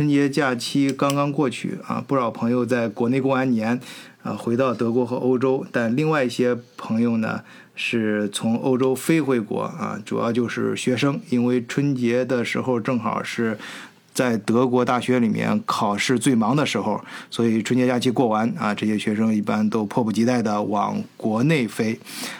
[0.00, 3.78] 春节假期刚刚过去啊，不少朋友在国内过完年，
[4.22, 7.42] 啊，回到德国和欧洲，但另外一些朋友呢，
[7.74, 13.58] 是从欧洲飞回国啊，主要就是学生，因为春节的时候正好是。
[14.12, 21.98] 在德国大学里面考试最忙的时候，所以春节假期过完啊，这些学生一般都迫不及待的往国内飞，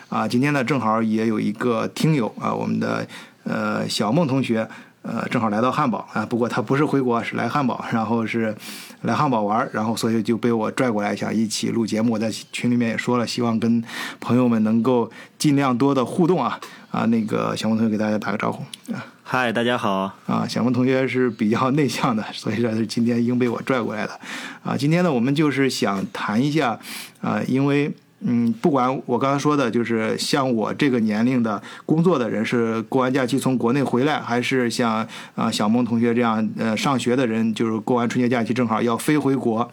[0.08, 3.06] 啊，今天呢正好也有一个听友啊，我们的
[3.44, 4.68] 呃小孟同学，
[5.02, 8.54] 呃正好来到汉堡啊，不过他不是回国，是来汉堡， 然后是
[9.02, 12.12] 来汉堡玩，然后所以就被我拽过来想一起录节目。
[12.12, 13.82] 我在群里面也说了，希望跟
[14.20, 19.04] 朋友们能够尽量多的互动啊啊，那个小孟同学给大家打个招呼啊。
[19.22, 20.44] 嗨，大家好啊！
[20.48, 24.20] 小孟同学是比较内向的，所以说是今天硬被我拽过来的。
[24.64, 26.76] 啊，今天呢，我们就是想谈一下
[27.20, 27.88] 啊，因为
[28.22, 39.70] 嗯，不管我刚才说的，就是像我这个年龄的工作的人是过完假期从国内回来，还是像啊小孟同学这样呃上学的人，就是过完春节假期正好要飞回国，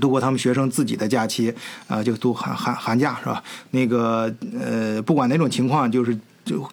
[0.00, 1.54] 度过他们学生自己的假期
[1.86, 3.42] 啊，就度寒寒寒假是吧？
[3.70, 6.68] 那个呃，不管哪种情况，就是就。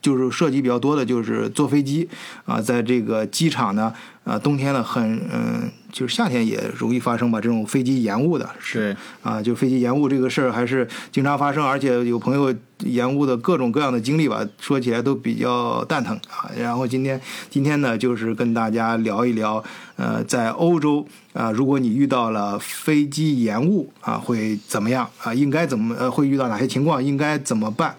[0.00, 2.08] 就是涉及比较多的，就是坐飞机
[2.44, 3.92] 啊，在这个机场呢，
[4.24, 16.50] 啊，冬天呢很嗯，就是夏天也容易发生吧，这种飞机延误的，是啊，就飞机延误这个事儿还是经常发生，而且有朋友延误的各种各样的经历吧，说起来都比较蛋疼啊。
[16.56, 17.20] 然后今天
[17.50, 19.62] 今天呢，就是跟大家聊一聊，
[19.96, 25.34] 呃，在欧洲啊，如果你遇到了飞机延误啊，会怎么样啊？
[25.34, 27.04] 应该怎么呃，会遇到哪些情况？
[27.04, 27.94] 应该怎么办？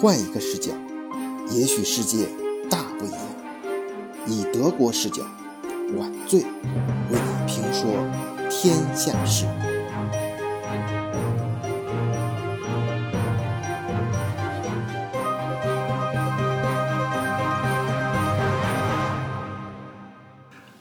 [0.00, 0.72] 换一个视角，
[1.50, 2.28] 也许世界
[2.68, 3.20] 大不一样。
[4.26, 5.22] 以德国视角，
[5.96, 6.46] 晚醉为
[7.10, 7.90] 你评说
[8.50, 9.46] 天下事。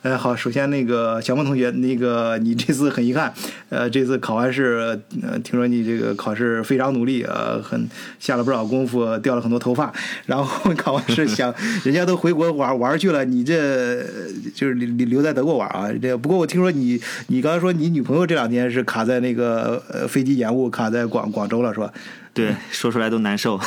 [0.05, 3.33] 哎，好，首先那个小孟同学，那个你这次很遗憾，
[3.69, 9.91] 呃，这次考完试，呃，听说你这个考试非常努力，呃，很下了不少功夫，掉了很多头发，
[10.27, 11.51] 然后考完试想，
[11.83, 14.03] 人家都回国玩玩去了，你这
[14.53, 15.89] 就是留留在德国玩啊？
[15.99, 21.91] 这不过我听说你，你刚才说你女朋友这两天是卡在那个呃飞机延误，卡在广广州了，是吧？
[22.35, 23.57] 对，说出来都难受。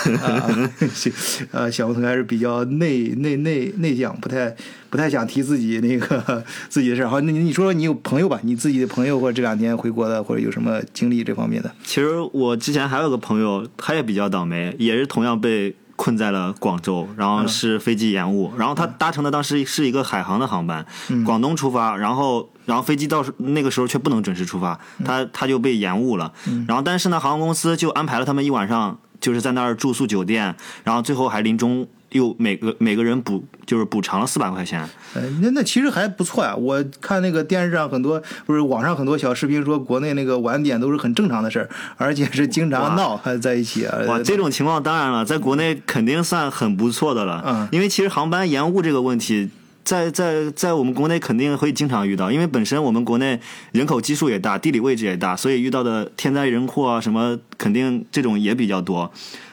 [0.93, 1.11] 行，
[1.53, 4.55] 呃，小孟同学还是比较内内内内向，不太
[4.91, 7.09] 不太想提自己那个 自己的事儿。
[7.09, 8.39] 好，那你说说你有朋友吧？
[8.43, 11.73] 你自己的朋友或者这两天回国的，或者有什么经历这方面的？
[11.83, 20.87] 其实我之前还有个朋友，他也比较倒霉，也是同样被困在了广州，然后是飞机延误，然后他搭乘的当时是一个海航的航班，
[21.27, 22.49] 广东出发，然后。
[22.69, 26.31] 然后飞机到时那个时候却不能准时出发，他他就被延误了。
[26.67, 30.55] 然后但是呢，航空公司就安排了他们一晚上，就是在那儿住宿酒店，
[30.85, 34.89] 然后最后还临终又每个每个人补就是补偿了四百块钱。
[35.15, 36.55] 呃，那那其实还不错呀。
[36.55, 43.87] 我看那个电视上很多不是网上很多小视频说，国内那个晚点都是很正常的事儿，而且是经常闹还在一起。
[44.07, 47.43] 哇，这种情况当然了，在国内肯定算很不错的了。
[47.47, 49.51] 嗯，因为其实航班延误这个问题。
[49.85, 53.41] 在在在我们国内肯定会经常遇到，因为本身我们国内
[53.73, 59.11] 人口基数也大，地理位置也大，所以遇到的天灾人祸啊什么，肯定这种也比较多。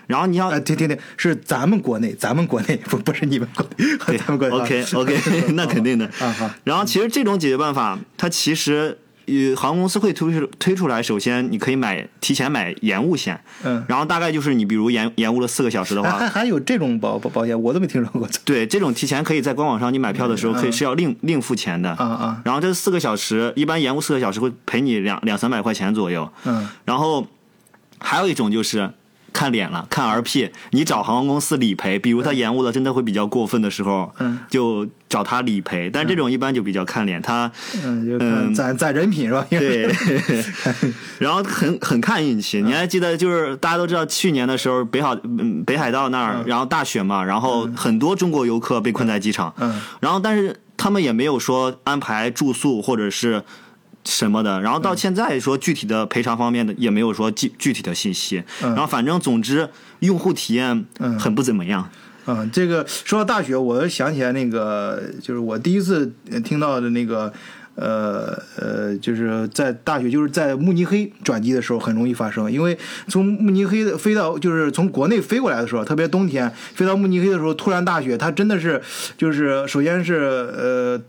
[0.08, 4.56] 然后你要，停停停，是咱们国内，咱们国内不 不是你们国内，咱们国内。
[4.56, 6.06] OK OK，那 肯定的。
[6.20, 6.50] 啊好。
[6.64, 8.98] 然后其实这种解决办法，它其实。
[9.28, 18.30] 呃，航空公司会推出推出来，首先你可以买提前买延误险，嗯，然后大概就是你比如延延误了四个小时的话，还还有这种保保保险，我都没听说过。
[18.46, 27.26] 对，这种提前可以在官网上你买票的时候可以是要另另付钱的，啊啊，然后这四个小时一般延误四个小时会赔你两两三百块钱左右，嗯，然后
[27.98, 28.92] 还有一种就是。
[29.36, 35.90] 看脸了，看 RP，你找航空公司理赔，比如他延误了真的会比较过分的时候，嗯，就找他理赔。
[35.92, 37.52] 但这种一般就比较看脸，他
[37.84, 38.18] 嗯，就
[38.56, 39.46] 攒攒人品是吧？
[39.50, 39.94] 对，
[41.20, 42.62] 然后很很看运气。
[42.62, 45.14] 你还记得就是大家都知道去年的时候北海
[45.66, 53.44] 北海道那儿，然后大雪嘛，然后很多中国游客被困在机场，嗯，然后但是他们也没有说安排住宿或者是。
[54.06, 59.70] 什么的，然后到现在说具体的赔偿方面的也没有说具具体的信息，然后反正总之
[60.00, 60.86] 用户体验
[61.20, 61.90] 很不怎么样。
[62.28, 66.14] 嗯，这个说到大学，我想起来那个就是我第一次
[66.44, 67.34] 听到的那个。
[67.76, 72.78] 呃呃，就是在大雪，就是在慕尼黑转机的时候很容易发生，因为
[73.08, 78.82] 从慕尼黑飞到，就是从国内飞过来的时候，特别冬天飞到慕尼黑的时候，突然大雪，它真的是
[79.18, 81.02] 就是首先是呃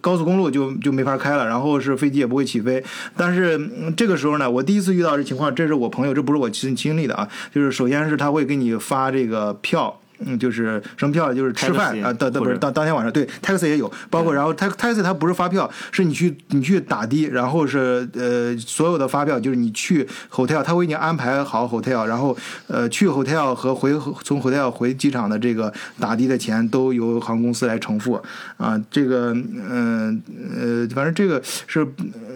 [0.00, 2.82] 高速公路就就没法开了，然后是飞机也不会起飞。
[3.16, 3.60] 但是
[3.96, 9.98] 这个时候呢，我第一次遇到这情况，这是我朋友，这不是我亲经历的啊，就是首先是他会给你发这个票。
[10.26, 11.32] 嗯，就是什么票？
[11.32, 22.36] 就是吃饭啊，当当不是当当天晚上对 taxi 也有，包括然后 tax taxi 它不是发票，是你去你去打的，然后是呃所有的发票就是你去 hotel，他会给你安排好 hotel，然后
[22.66, 23.92] 呃去 hotel 和回
[24.22, 28.20] 从 hotel 回机场的这个打的的钱都由航空公司来承付。
[28.56, 30.20] 啊，这个嗯
[30.56, 31.86] 呃反正这个是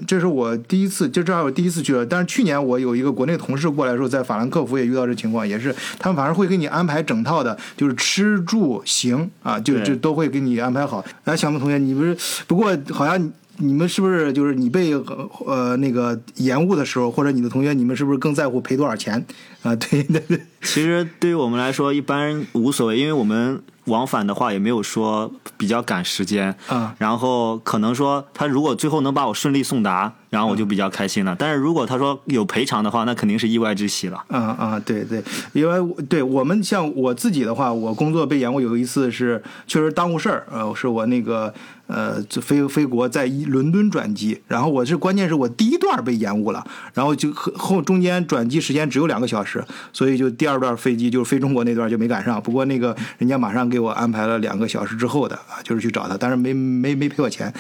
[0.07, 11.05] 这是我第一次，就这样我第一次去了，但是去年我有一个国内同事过来的时候，在法兰克福也遇到这情况，也是他们反正会给你安排整套的，就是吃住行啊，就就都会给你安排好。
[11.25, 13.23] 哎，小木同学，你不是不过好像
[13.59, 13.73] 你。
[13.73, 19.25] 们是不是就是你被呃呃那个延误的时候，或者你的同学，你们是不是更在乎赔多少钱
[19.63, 19.75] 啊？
[19.77, 26.95] 对对对，其实对于我们来说，一般无所谓，因为我们往返的话也没有说比较赶时间啊。
[26.99, 31.35] 然后可能说他如果最后能把我顺利送达，然后我就比较开心了。
[31.39, 34.23] 但是如果他说有赔偿的话，那肯定是意外之喜了。
[34.29, 35.23] 啊啊，对对，
[35.55, 41.53] 因为对我们像我自己的话，我工作被延误有一次是确实耽误事儿，呃，是我那个
[41.87, 52.41] 呃这飞飞国在一伦敦转机，然后我是关键是我第一段被延误了，然后就后后中间转机时间只有两个小时，所以就第二段飞机就是飞中国那段就没赶上。
[52.41, 57.53] 不过那个人家马上给我安排了两个小时之后的啊，就是去找他，但是没没没赔我钱。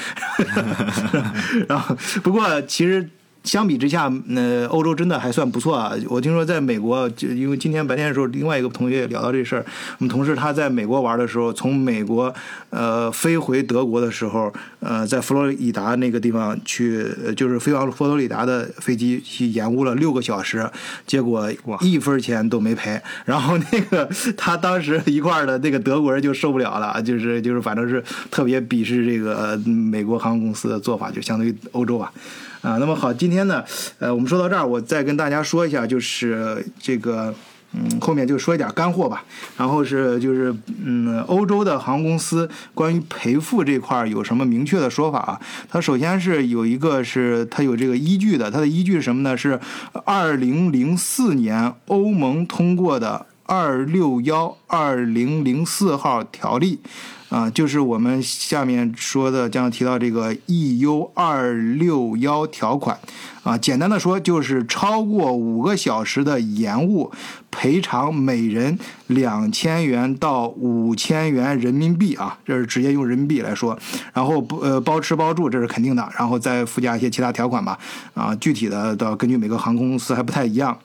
[1.68, 3.08] 然后不过其实。
[3.46, 5.92] 相比之下，呃，欧洲真的还算不错啊。
[6.08, 9.64] 我听说在美国，就因为今天白天的时候，另外一个同学也聊到这事儿。
[9.98, 12.34] 我们同事他在美国玩的时候，从美国
[12.70, 20.68] 呃飞回德国的时候，呃，在佛罗里达那个地方去，呃就是飞往佛罗里达的飞机去延误了六个小时，
[21.06, 21.48] 结果
[21.82, 23.00] 一分钱都没赔。
[23.24, 32.12] 然后那个 他当时一块儿的那个德国人就受不了了，就是就是反正是特别鄙视这个呃美国航空公司的做法，就相当于欧洲吧。
[32.55, 33.62] 啊，啊那么好，今天呢，
[34.00, 37.32] 呃，我们说到这儿，我再跟大家说一下，就是这个，
[37.72, 39.24] 嗯，后面就说一点干货吧。
[39.56, 40.52] 然后是就是，
[40.84, 45.40] 嗯，欧洲的航空公司关于赔付这块儿有什么明确的说法啊？
[45.70, 49.36] 它首先是有一个是它有这个依据的，它的依据是什么呢？
[49.36, 49.60] 是
[50.04, 56.80] 二零零四年欧盟通过的二六幺二零零四号条例。
[57.28, 62.96] 啊，就是我们下面说的将提到这个 EU 二六幺条款，
[63.42, 67.10] 啊，简单的说就是超过五个小时的延误，
[67.50, 68.78] 赔偿每人
[69.08, 73.76] 两千元到五千元人民币啊，这是直接用人民币来说，
[74.12, 77.76] 然后不呃包吃包住这是肯定的，然后再附加一些其他条款吧，
[78.14, 80.78] 啊，具体的的根据每个航空公司还不太一样，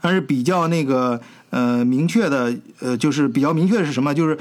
[0.00, 1.20] 但是比较那个。
[1.54, 4.12] 呃，明确的，呃，就是比较明确的是什么？
[4.12, 4.36] 就是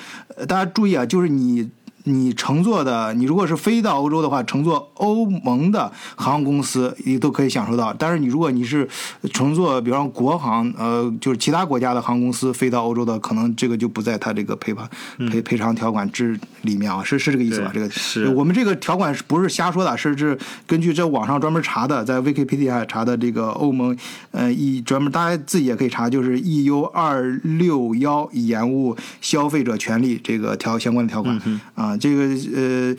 [0.47, 1.69] 大家注意啊，就是你
[2.05, 7.93] 你乘坐的，你如果是飞到欧洲的话，乘坐欧盟的航空公司，你都可以享受到。
[7.93, 8.89] 但是你如果你是
[9.31, 14.89] 乘坐，比方国航，呃，就是其他国家的航空公司飞到欧洲的，可能这个就不在它这个赔偿
[15.29, 17.71] 赔赔偿条款之里面啊，是是这个意思吧？
[17.73, 19.95] 这个是我们这个条款是不是瞎说的？
[19.95, 20.37] 是是
[20.67, 23.95] 根据这网上专门查的，在 Wikipedia 查的这个欧盟，
[24.31, 31.39] 呃，一专门大家自己也可以查，就是 EU 二六幺延误消费者权利这个条相关的条款
[31.75, 31.95] 啊。
[31.95, 32.23] 这个
[32.55, 32.95] 呃，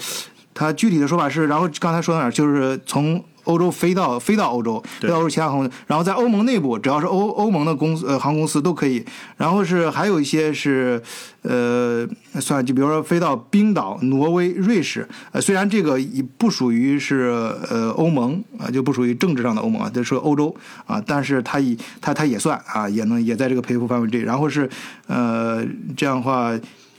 [0.55, 9.05] 它具体的说法是，然后刚才说到哪儿，就是从欧洲飞到飞到欧洲，飞到欧洲其他航空，然后在欧盟内部，只要是欧欧盟的公司呃航空公司都可以。
[9.37, 11.03] 然后是还有一些是
[11.43, 12.07] 呃，
[12.41, 15.99] 算就比如说飞到冰岛、挪威、瑞士，呃，虽然这个
[16.39, 20.55] 不属于是呃欧盟啊，就不属于政治上的欧盟啊，这是欧洲
[20.87, 24.25] 啊，但是它以它它也算啊，也能也在这个赔付范围之内。
[24.25, 24.69] 然后是
[25.07, 25.65] 呃
[25.97, 26.53] 这样的话。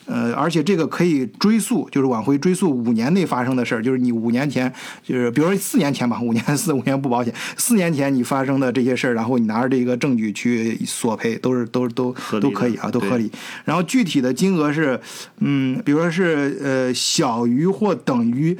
[0.05, 4.71] 呃，而且这个可以追溯，就是往回追溯五年内发生的事儿，就是你五年前，
[5.03, 13.31] 就是比如说四年前吧，五年四五年不保险，四年前你发生的这些事儿，然后你拿着这个证据去索赔，都是都都都可以啊，都合理。
[13.63, 14.99] 然后具体的金额是，
[15.39, 18.57] 嗯，比如说是呃小于或等于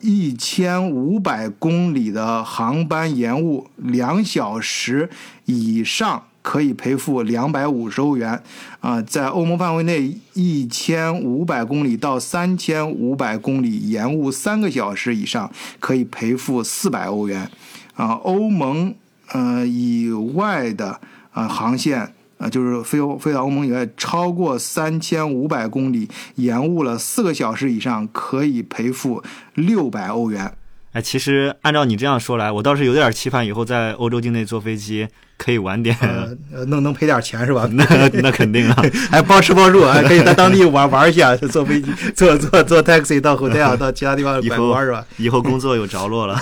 [0.00, 5.10] 一千五百公里的航班延误两小时
[5.44, 6.24] 以上。
[6.46, 8.40] 可以赔付两百五十欧元，
[8.78, 15.50] 啊，在欧盟范围内一千五百公里到三千五百公里延误三个小时以上，
[15.80, 17.50] 可以赔付四百欧元，
[17.96, 18.94] 啊，欧盟
[19.32, 21.00] 呃以外的
[21.32, 29.20] 啊航线啊，就是飞飞到欧盟以外超过三千五百公里延误了四个小时以上，可以赔付
[29.54, 30.52] 六百欧元。
[30.96, 37.68] 哎，其实按照你这样说来，我倒是有点期盼以后在欧洲境内坐飞机可以晚点，呃，能能赔点钱是吧？
[37.72, 37.84] 那
[38.14, 45.04] 那肯定啊， 还包吃包住，还可以在当地玩玩一下，坐飞机、坐坐坐 taxi 到 hotel 到其他地方拐弯是吧？
[45.18, 46.40] 以后工作有着落了。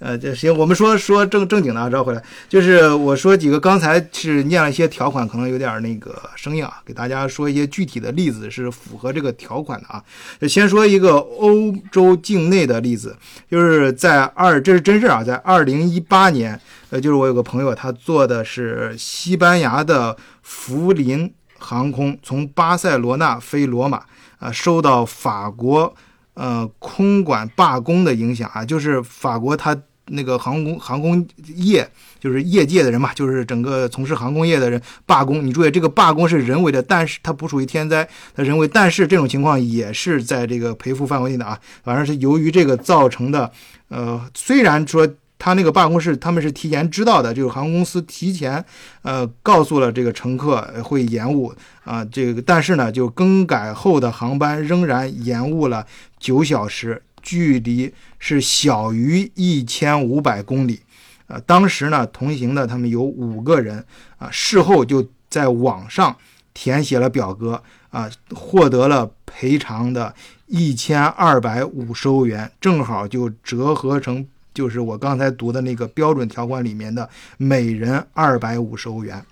[0.00, 10.02] 呃，这行，我们说说正正经的啊，绕回来，就是我说几个，刚才是念了一些条款，可能有点那个生硬啊，给大家说一些具体的例子是符合这个条款的啊。
[10.48, 13.14] 先说一个欧洲境内的例子，
[13.50, 24.02] 就是在二，这是真事啊，在二零一八年，呃，就是我有个朋友，他坐的是西班牙的福林航空，从巴塞罗那飞罗马，
[24.38, 25.94] 啊，受到法国
[26.32, 29.76] 呃空管罢工的影响啊，就是法国它。
[30.10, 31.26] 那个航空航空
[31.56, 31.88] 业
[32.18, 35.44] 就是业界的人嘛，就是整个从事航空业的人罢工。
[35.44, 38.68] 你注意，这个罢工是人为的，但是它不属于天灾，它人为。
[38.68, 41.58] 但是这种情况也是在这个赔付范围内的啊。
[41.82, 43.50] 反正是由于这个造成的，
[43.88, 48.62] 呃，虽然说他那个罢工是他们是提前知道的，就是航空公司提前
[49.02, 51.50] 呃告诉了这个乘客会延误
[51.84, 55.86] 啊，这个但是呢，就更改后的航班仍然延误了
[56.18, 57.00] 九小时。
[57.22, 60.80] 距离是小于一千五百公里，
[61.26, 63.84] 呃，当时呢，同行的他们有五个人，
[64.18, 66.16] 啊，事后就在网上
[66.52, 70.14] 填写了表格，啊，获得了赔偿的
[70.46, 79.24] 一千二百五十欧元，正好就折合成就是我刚才读的那个标准条款里面的每人二百五十欧元。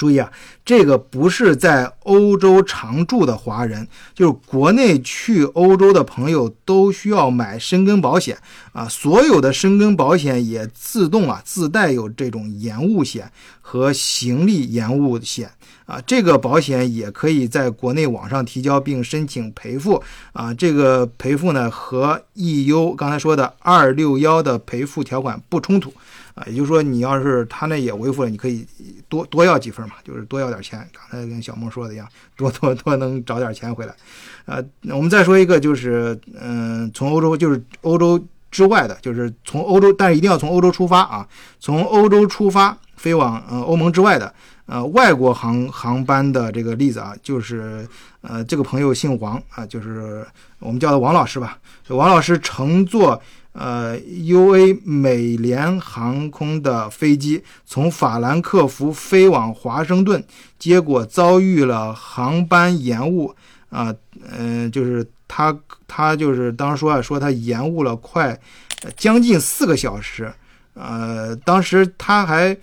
[0.00, 0.32] 注意啊，
[0.64, 8.38] 这个不是在欧洲常住的华人，就是国内去欧洲的朋友都需要买深根保险
[8.72, 8.88] 啊。
[8.88, 13.30] 所有的深根保险也自动啊自带有这种延误险
[13.60, 15.50] 和行李延误险
[15.84, 16.00] 啊。
[16.06, 20.02] 这个保险也可以在国内网上提交并申请赔付
[20.32, 20.54] 啊。
[20.54, 25.92] 这个赔付呢和 EU 刚才说的二六幺的赔付条款不冲突。
[26.40, 28.66] 啊，也就是说，你要是他那也维护了，你可以
[29.10, 30.88] 多多要几份嘛，就是多要点钱。
[30.90, 33.94] 刚才跟小梦说的一样，多多多能找点钱回来。
[34.46, 38.18] 呃，我们再说一个，就是嗯，从欧洲，就是欧洲
[38.50, 41.28] 之外的，就是从欧洲，但是一定要从欧洲出发啊，
[41.58, 44.32] 从欧洲出发飞往呃欧盟之外的
[44.64, 47.86] 呃外国航航班的这个例子啊，就是
[48.22, 50.26] 呃这个朋友姓王啊，就是
[50.58, 53.20] 我们叫他王老师吧，王老师乘坐。
[53.52, 60.24] 呃，U A 美联航空的飞机从法兰克福飞往华盛顿，
[60.58, 63.34] 结果遭遇了航班延误
[63.70, 63.94] 啊，
[64.36, 68.38] 嗯，就是他他就是当时说啊，说他延误了快
[68.96, 70.32] 将近四个小时，
[70.74, 72.56] 呃，当时他还。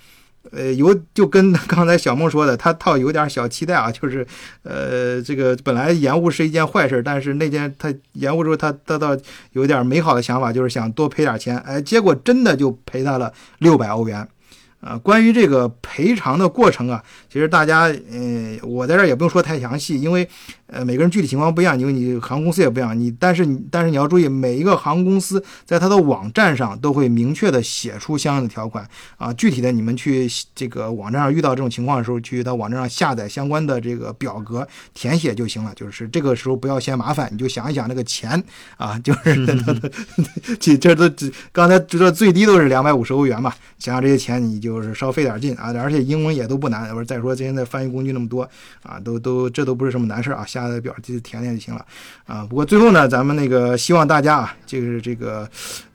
[0.51, 4.25] 呃，有就跟 刚才小梦说的，他倒有点小期待啊，就是，
[4.63, 9.17] 呃，这个本来延误是一件坏事，但是那天他延误之后，他他倒
[9.51, 14.27] 有点美好的想法，就是想多赔点钱，哎，结果真的就赔他了六百欧元。
[14.79, 20.27] 啊，关于这个赔偿的过程啊，其实大家，呃，我在这儿也不用说太详细，因为，
[20.67, 38.41] 呃，每个人具体情况不一样，因为你航空公司也不一样，你但是你但是你要注意，每一个航空公司在它的网站上都会明确的写出相应的条款啊，具体的你们去这个网站上遇到这种情况的时候，去它网站上下载相关的这个表格填写就行了，就是这个时候不要嫌麻烦，你就想一想那个钱
[38.77, 39.45] 啊，就是，
[40.59, 41.09] 这这都
[41.51, 44.77] 刚才这最低都是两百五十欧元嘛，想想这些钱你就。
[44.77, 46.87] 是稍费点劲啊，而且英文也都不难。
[46.93, 48.47] 不是再说现在翻译工具那么多
[48.83, 51.83] 啊，都都这都不是什么难事啊，下个表就填填就行了
[52.27, 52.45] 啊。
[52.47, 55.49] 不过最后呢，咱们那个希望大家啊，就是这个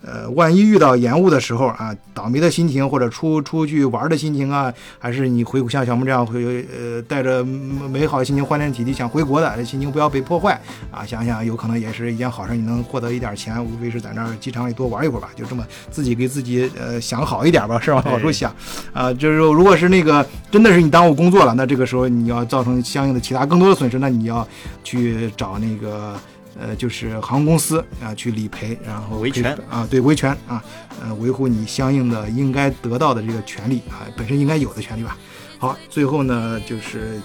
[0.04, 10.60] 呃，万一遇到延误的时候啊，倒霉的心情或者出出去玩的心情啊，还是你回像小木这样回呃带着美好的心情、欢天喜地想回国的心情不要被破坏
[10.90, 11.06] 啊。
[11.06, 18.52] 想想有可能也是一件好事，你能获得一点钱，无非是在那儿机场里多玩一会儿吧，就这么自己给自己呃想好一点吧，是往好处想。
[18.92, 24.48] 啊，就是，如果是那个真的是你耽误工作了，那这个时候你要造成相应的其他更多的损失，那你要
[24.82, 26.18] 去找那个
[26.58, 29.54] 呃，就是航空公司啊去理赔，然后维权。
[29.68, 30.30] 啊，对维权。
[30.48, 30.64] 啊，
[31.02, 33.68] 呃，维护你相应的应该得到的这个权。
[33.68, 34.98] 利啊，本身应该有的权。
[34.98, 35.18] 利吧。
[35.58, 37.20] 好，最后呢，就是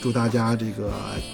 [0.00, 0.90] 祝大家这个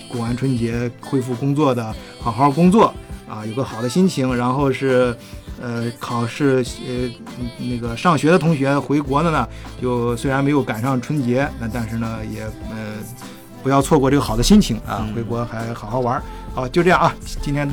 [0.09, 2.93] 过完春节恢复工作的好好工作
[3.29, 5.17] 啊，有个好的心情，然后是。
[5.63, 7.09] 呃，考试呃，
[7.59, 9.49] 那个上学的同学回国的呢，
[9.81, 12.97] 就虽然没有赶上春节，那但是呢，也呃，
[13.63, 16.21] 不要错过这个好的心情啊，回国还好好玩。
[16.53, 17.67] 好，就这样啊，今天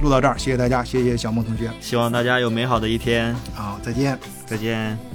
[0.00, 3.36] 录到这儿，谢谢大家，谢谢小梦同学，希望大家有美好的一天。
[3.54, 5.11] 好，再见，再见。